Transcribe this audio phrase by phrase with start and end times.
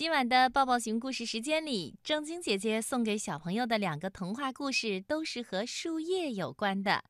[0.00, 7.04] 今晚的抱抱熊故事时间里，正晶姐姐送给小朋友的两个童话故事都是和树叶有关的。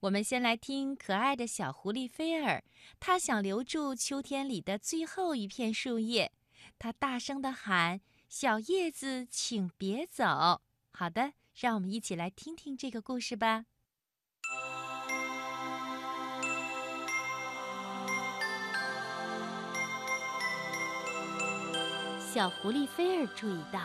[0.00, 2.64] 我们先来听可爱的小狐狸菲尔，
[2.98, 6.32] 他想留住秋天里的最后一片树叶，
[6.76, 10.60] 他大声地喊：“小叶子，请别走！”
[10.90, 13.66] 好的，让我们一起来听听这个故事吧。
[22.34, 23.78] 小狐狸菲尔注意到，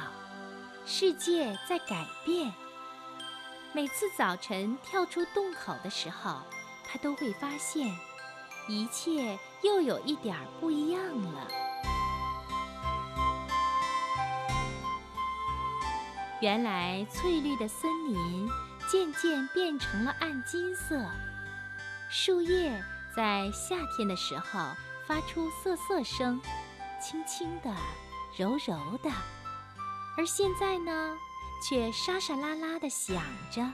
[0.84, 2.52] 世界在改变。
[3.74, 6.42] 每次早晨跳出洞口的时候，
[6.84, 7.96] 他都会发现，
[8.68, 11.48] 一切又有一点不一样了。
[16.42, 18.50] 原来翠绿的森林
[18.90, 21.00] 渐渐变成了暗金色，
[22.10, 22.84] 树叶
[23.16, 24.60] 在夏天的时候
[25.06, 26.42] 发出瑟瑟声，
[27.00, 27.72] 轻轻的。
[28.40, 29.12] 柔柔的，
[30.16, 31.18] 而现在呢，
[31.62, 33.70] 却沙沙啦啦的响着，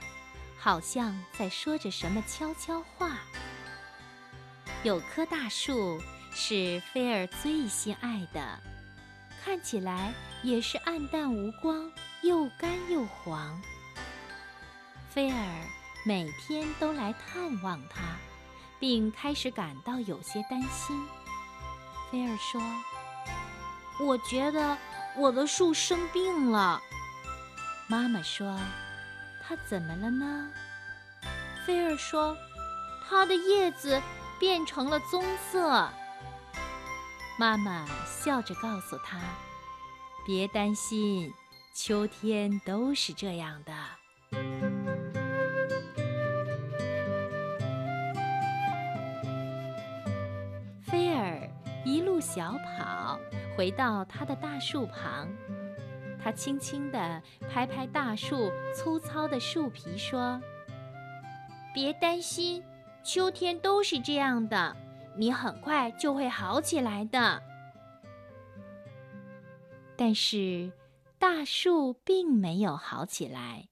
[0.58, 3.12] 好像在说着什么悄悄话。
[4.82, 8.58] 有棵大树是菲尔最心爱的，
[9.44, 11.88] 看起来也是暗淡无光，
[12.22, 13.62] 又干又黄。
[15.08, 15.38] 菲尔
[16.04, 18.02] 每天都来探望它，
[18.80, 21.06] 并开始感到有些担心。
[22.10, 22.60] 菲尔说。
[23.98, 24.76] 我觉得
[25.16, 26.80] 我的树生病了。
[27.88, 28.58] 妈妈说
[29.42, 30.48] ：“它怎么了呢？”
[31.66, 32.36] 菲尔说
[33.08, 34.00] ：“它的叶子
[34.38, 35.88] 变成了棕色。”
[37.38, 39.18] 妈妈笑着告诉他
[40.26, 41.32] ：“别担心，
[41.74, 43.72] 秋天都是这样的。”
[50.82, 51.48] 菲尔
[51.84, 53.18] 一路小跑。
[53.56, 55.34] 回到他的大树旁，
[56.22, 60.38] 他轻轻地拍拍大树粗糙的树皮，说
[61.72, 62.62] ：“别担心，
[63.02, 64.76] 秋天都是这样的，
[65.16, 67.42] 你很快就会好起来的。”
[69.96, 70.70] 但是，
[71.18, 73.68] 大树并没有好起来。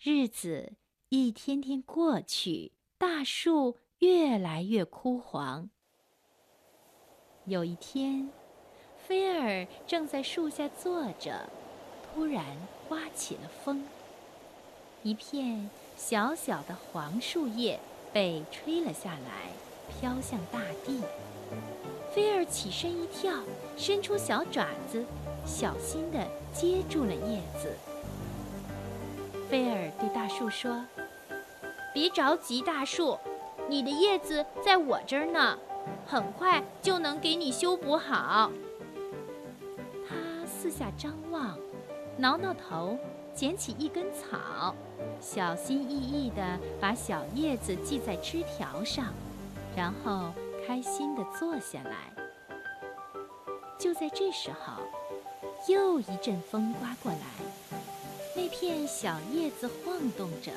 [0.00, 0.72] 日子
[1.10, 5.70] 一天天过去，大树越来越枯黄。
[7.44, 8.28] 有一天。
[9.86, 11.48] 正在树下坐着，
[12.02, 12.44] 突然
[12.88, 13.84] 刮起了风，
[15.02, 17.78] 一片小小的黄树叶
[18.12, 19.50] 被吹了下来，
[20.00, 21.02] 飘向大地。
[22.14, 23.34] 菲尔起身一跳，
[23.76, 25.04] 伸出小爪子，
[25.44, 27.70] 小心地接住了叶子。
[29.50, 30.82] 菲尔对大树说
[31.92, 33.18] ：“别着急，大树，
[33.68, 35.58] 你的叶子在我这儿呢，
[36.06, 38.50] 很快就能给你修补好。”
[40.76, 41.56] 下张望，
[42.16, 42.98] 挠挠头，
[43.32, 44.74] 捡起一根草，
[45.20, 49.14] 小心翼翼地把小叶子系在枝条上，
[49.76, 50.32] 然后
[50.66, 52.12] 开心地坐下来。
[53.78, 54.82] 就在这时候，
[55.72, 57.78] 又一阵风刮过来，
[58.34, 60.50] 那片小叶子晃动着，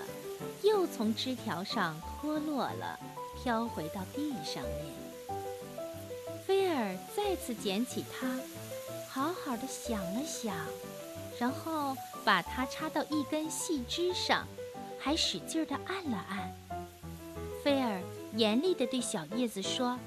[0.63, 2.99] 又从枝条上脱落了，
[3.35, 5.37] 飘回到地上面。
[6.47, 8.27] 菲尔再次捡起它。
[9.17, 10.55] 好好的想了想，
[11.39, 14.47] 然后把它插到一根细枝上，
[14.99, 16.53] 还使劲的按了按。
[17.63, 17.99] 菲尔
[18.35, 19.97] 严厉地对小叶子说：“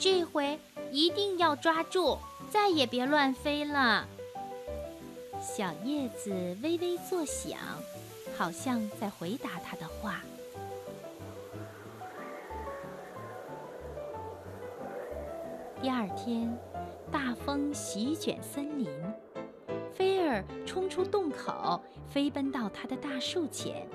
[0.00, 0.58] 这回
[0.90, 2.18] 一定要抓住，
[2.50, 4.04] 再也别乱飞了。”
[5.40, 7.56] 小叶子微微作响，
[8.36, 10.20] 好像在回答他的话。
[15.80, 16.58] 第二天。
[17.10, 18.88] 大风席卷森林，
[19.92, 23.86] 菲尔冲出洞口，飞奔到他的大树前。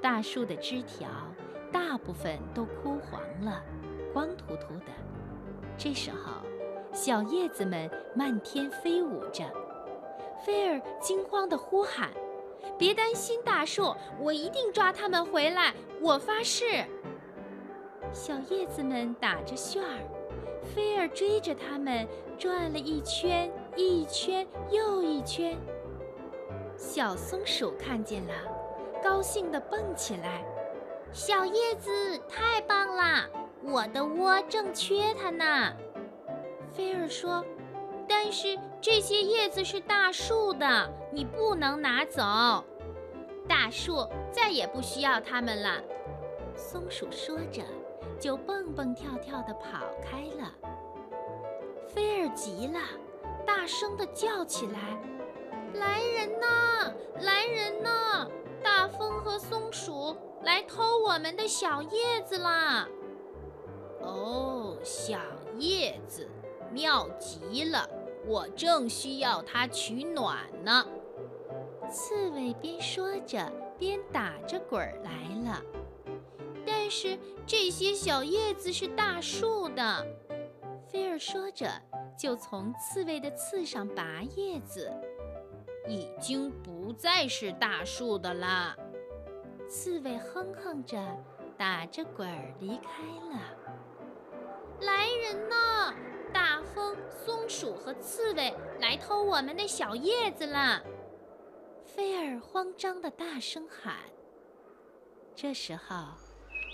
[0.00, 1.08] 大树的枝条
[1.70, 3.62] 大部分都枯黄了，
[4.12, 4.86] 光秃秃的。
[5.76, 6.42] 这时候，
[6.92, 9.44] 小叶子们漫天飞舞着。
[10.44, 12.10] 菲尔惊慌地呼喊
[12.78, 16.64] ：“别担心，大树，我一定抓它们回来，我发誓！”
[18.10, 20.00] 小叶子们打着旋儿。
[20.62, 22.06] 菲尔追着他们
[22.38, 25.58] 转了一圈，一圈又一圈。
[26.76, 28.32] 小松鼠看见了，
[29.02, 30.44] 高兴地蹦起来
[31.12, 33.28] ：“小叶子太棒啦！
[33.62, 35.72] 我的窝正缺它呢。”
[36.74, 37.44] 菲尔说
[38.08, 42.64] ：“但是这些叶子是大树的，你不能拿走。
[43.48, 45.82] 大树再也不需要它们了。”
[46.56, 47.62] 松鼠说着。
[48.20, 50.52] 就蹦蹦跳跳地跑开了。
[51.88, 52.78] 菲尔急了，
[53.46, 55.00] 大声地叫起来
[55.74, 56.92] ：“来人呐！
[57.22, 58.28] 来人呐！
[58.62, 62.86] 大风和松鼠来偷我们的小叶子啦！”
[64.02, 65.18] 哦，小
[65.58, 66.28] 叶子，
[66.70, 67.88] 妙极了！
[68.26, 70.86] 我正需要它取暖呢。
[71.90, 75.62] 刺猬边说着，边打着滚儿来了。
[76.90, 77.16] 是
[77.46, 80.06] 这些小叶子是大树的，
[80.90, 81.70] 菲儿说着，
[82.18, 84.92] 就从刺猬的刺上拔叶子。
[85.88, 88.76] 已经不再是大树的啦。
[89.68, 90.98] 刺猬哼哼着，
[91.56, 93.02] 打着滚儿离开
[93.32, 93.40] 了。
[94.80, 95.94] 来人呐！
[96.32, 100.82] 大风、松鼠和刺猬来偷我们的小叶子了！
[101.84, 103.96] 菲儿慌张地大声喊。
[105.34, 105.96] 这时候，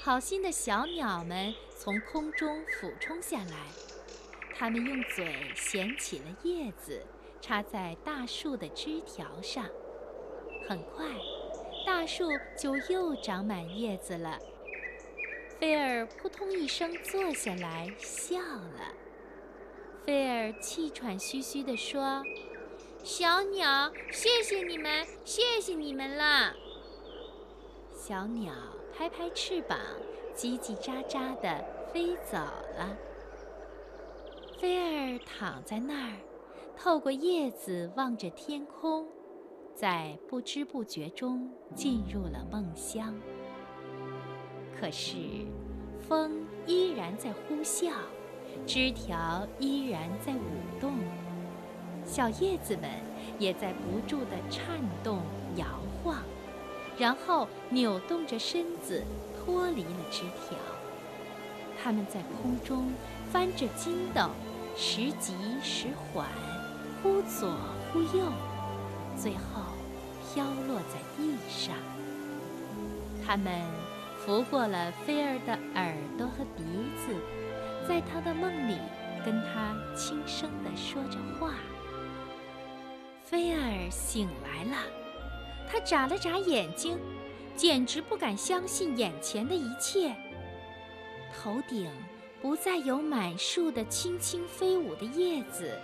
[0.02, 3.56] 好心的小鸟们从空中俯冲下来，
[4.54, 7.04] 它们用嘴衔起了叶子，
[7.40, 9.66] 插在大树的枝条上。
[10.68, 11.06] 很快，
[11.84, 14.38] 大树就又长满叶子了。
[15.58, 18.94] 菲儿扑通一声坐下来，笑了。
[20.04, 22.22] 菲儿气喘吁吁地说
[23.02, 26.54] ：“小鸟，谢谢你们，谢谢你们了。”
[27.92, 28.52] 小鸟
[28.96, 29.78] 拍拍翅膀，
[30.34, 31.62] 叽叽喳喳地
[31.92, 32.96] 飞走了。
[34.58, 36.16] 菲儿躺在那儿，
[36.78, 39.06] 透过叶子望着天空，
[39.74, 43.14] 在不知不觉中进入了梦乡。
[44.80, 45.16] 可是，
[46.08, 47.92] 风依然在呼啸。
[48.66, 50.94] 枝条依然在舞动，
[52.06, 52.88] 小叶子们
[53.38, 55.18] 也在不住地颤动、
[55.56, 55.66] 摇
[56.02, 56.22] 晃，
[56.98, 59.02] 然后扭动着身子
[59.36, 60.58] 脱离了枝条。
[61.82, 62.92] 它们在空中
[63.30, 64.30] 翻着筋斗，
[64.76, 66.26] 时急时缓，
[67.02, 67.54] 忽左
[67.92, 68.24] 忽右，
[69.16, 69.62] 最后
[70.32, 71.74] 飘落在地上。
[73.24, 73.62] 它们
[74.18, 76.62] 拂过了菲儿的耳朵和鼻
[77.06, 77.14] 子。
[77.88, 78.76] 在他的梦里，
[79.24, 81.52] 跟他轻声地说着话。
[83.24, 84.76] 菲儿醒来了，
[85.70, 86.98] 他眨了眨眼睛，
[87.56, 90.14] 简直不敢相信眼前的一切。
[91.34, 91.90] 头顶
[92.40, 95.78] 不再有满树的轻轻飞舞的叶子，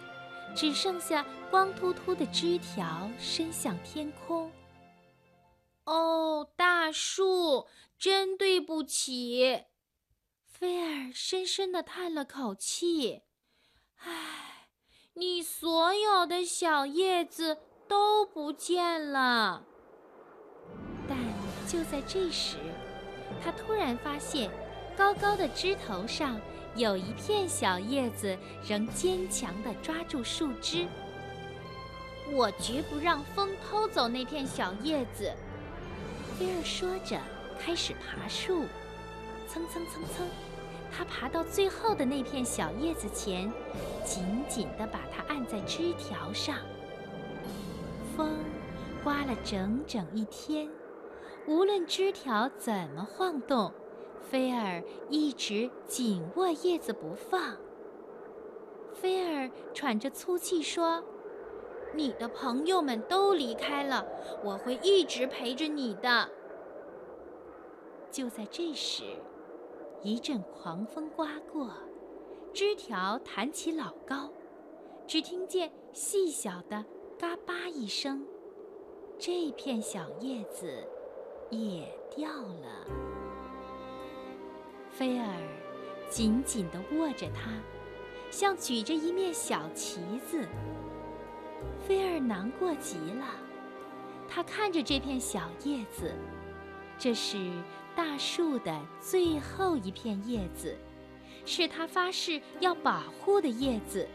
[0.55, 4.51] 只剩下光秃秃的枝条伸向天空。
[5.85, 7.67] 哦，大树，
[7.99, 9.65] 真对不起。
[10.47, 13.23] 菲儿深深地叹了口气
[14.05, 14.69] ：“唉，
[15.15, 17.59] 你所有的小叶子
[17.89, 19.67] 都不见了。”
[21.13, 21.19] 但
[21.69, 22.57] 就在这时，
[23.45, 24.51] 他突然发现，
[24.97, 26.41] 高高的枝头上
[26.75, 28.35] 有一片小叶子
[28.67, 30.89] 仍坚强地抓住树枝。
[32.33, 35.31] 我绝不让风偷走那片小叶子。”
[36.39, 37.21] 菲儿说着，
[37.61, 38.65] 开始爬树，
[39.47, 40.27] 蹭蹭蹭蹭。
[40.91, 43.53] 他爬到最后的那片小叶子前，
[44.03, 46.57] 紧紧地把它按在枝条上。
[48.17, 48.39] 风
[49.05, 50.69] 刮了整整一天，
[51.47, 53.73] 无论枝条怎么晃动，
[54.21, 57.57] 菲儿一直紧握叶子不放。
[58.93, 61.03] 菲儿喘着粗气说
[61.95, 64.07] ：“你的朋友们都离开了，
[64.45, 66.29] 我会一直陪着你的。”
[68.11, 69.05] 就在这时。
[70.05, 71.71] 一阵狂风刮过，
[72.53, 74.29] 枝条弹起老高，
[75.07, 76.85] 只听见细小的
[77.17, 78.27] “嘎巴”一声，
[79.17, 80.85] 这片小叶子
[81.53, 82.87] 也掉了。
[84.91, 85.27] 菲儿
[86.09, 87.53] 紧紧地握着它，
[88.31, 90.49] 像举着一面小旗子。
[91.87, 93.27] 菲儿难过极了，
[94.29, 96.13] 他看着这片小叶子，
[96.99, 97.51] 这是。
[97.95, 100.75] 大树的最后一片叶子，
[101.45, 104.09] 是他发誓要保护的叶子。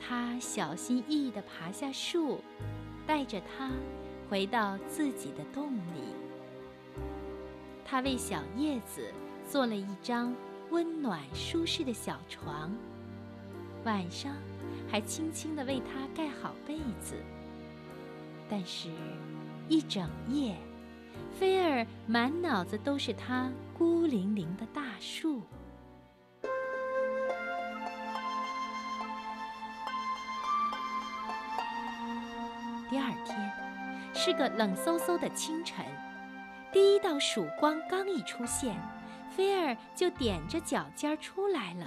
[0.00, 2.38] 他小心翼翼地爬下树，
[3.08, 3.72] 带着它
[4.34, 6.02] 回到自己的洞里。
[7.84, 9.12] 他为小叶子
[9.48, 10.34] 做了一张
[10.70, 12.74] 温暖舒适的小床，
[13.84, 14.32] 晚上
[14.90, 17.14] 还轻轻地为它盖好被子。
[18.50, 18.90] 但是，
[19.68, 20.56] 一整夜。
[21.38, 23.48] 菲儿满脑子都是他
[23.78, 25.42] 孤零零的大树。
[32.90, 33.43] 第二天
[34.26, 35.84] 是个冷飕飕的清晨，
[36.72, 38.74] 第一道曙光刚一出现，
[39.36, 41.86] 菲儿就踮着脚尖出来了。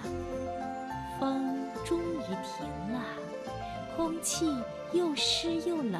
[1.19, 3.01] 风终于停了，
[3.95, 4.55] 空气
[4.93, 5.99] 又湿又冷。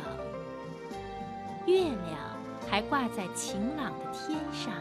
[1.65, 2.38] 月亮
[2.70, 4.72] 还挂在晴朗的天上，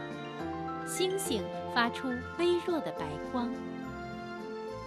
[0.87, 3.51] 星星发出微弱的白光。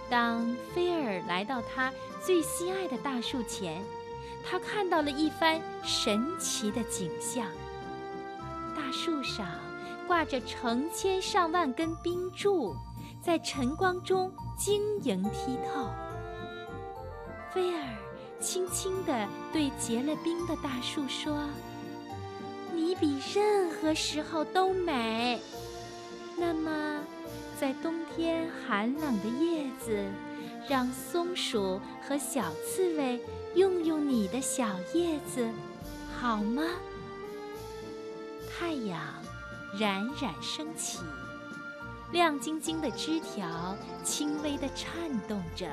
[0.09, 1.91] 当菲尔来到他
[2.25, 3.83] 最心爱的大树前，
[4.43, 7.47] 他看到了一番神奇的景象。
[8.75, 9.47] 大树上
[10.07, 12.75] 挂着成千上万根冰柱，
[13.21, 15.89] 在晨光中晶莹剔透。
[17.53, 17.83] 菲尔
[18.39, 21.47] 轻轻地对结了冰的大树说
[22.73, 25.41] ：“你比任何时候都美。”
[26.37, 26.99] 那么。
[27.59, 30.03] 在冬天寒冷的叶子，
[30.69, 33.19] 让松鼠和小刺猬
[33.55, 35.49] 用用你的小叶子，
[36.19, 36.63] 好吗？
[38.49, 38.99] 太阳
[39.79, 40.99] 冉冉升起，
[42.11, 44.93] 亮晶晶的枝条轻微地颤
[45.27, 45.67] 动着，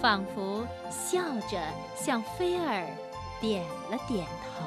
[0.00, 1.18] 仿佛笑
[1.50, 1.60] 着
[1.96, 2.86] 向菲尔
[3.40, 4.64] 点了点头。